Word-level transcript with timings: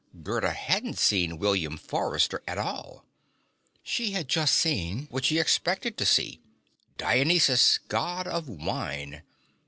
Gerda 0.23 0.51
hadn't 0.53 0.97
seen 0.97 1.37
William 1.37 1.77
Forrester 1.77 2.41
at 2.47 2.57
all. 2.57 3.05
She 3.83 4.13
had 4.13 4.31
seen 4.31 5.01
just 5.01 5.11
what 5.11 5.25
she 5.25 5.37
expected 5.37 5.95
to 5.99 6.07
see; 6.07 6.41
Dionysus, 6.97 7.77
God 7.87 8.25
of 8.25 8.49
Wine. 8.49 9.21